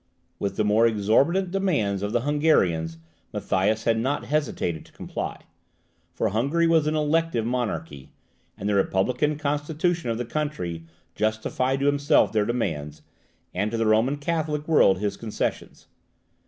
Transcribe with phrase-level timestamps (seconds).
[0.39, 2.97] With the more exorbitant demands of the Hungarians
[3.31, 5.41] Matthias had not hesitated to comply.
[6.15, 8.09] For Hungary was an elective monarchy,
[8.57, 13.03] and the republican constitution of the country justified to himself their demands,
[13.53, 15.85] and to the Roman Catholic world his concessions.